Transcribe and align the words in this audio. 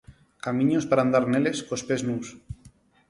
Camiños 0.45 0.87
para 0.89 1.03
andar 1.05 1.25
neles 1.27 1.57
cos 1.67 1.85
pés 1.87 2.01
nus. 2.07 2.27